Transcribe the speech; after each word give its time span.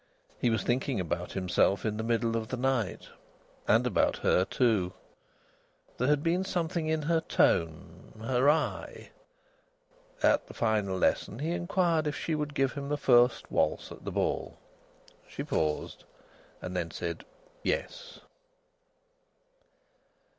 He 0.39 0.49
was 0.49 0.63
thinking 0.63 0.99
about 0.99 1.33
himself 1.33 1.85
in 1.85 1.97
the 1.97 2.03
middle 2.03 2.35
of 2.35 2.47
the 2.47 2.57
night, 2.57 3.09
and 3.67 3.85
about 3.85 4.17
her 4.17 4.45
too. 4.45 4.93
There 5.99 6.07
had 6.07 6.23
been 6.23 6.43
something 6.43 6.87
in 6.87 7.03
her 7.03 7.21
tone... 7.21 8.11
her 8.19 8.49
eye... 8.49 9.11
At 10.23 10.47
the 10.47 10.55
final 10.55 10.97
lesson 10.97 11.37
he 11.37 11.51
inquired 11.51 12.07
if 12.07 12.17
she 12.17 12.33
would 12.33 12.55
give 12.55 12.73
him 12.73 12.89
the 12.89 12.97
first 12.97 13.51
waltz 13.51 13.91
at 13.91 14.03
the 14.03 14.11
ball. 14.11 14.57
She 15.27 15.43
paused, 15.43 16.03
then 16.61 16.89
said 16.89 17.23
yes. 17.61 18.21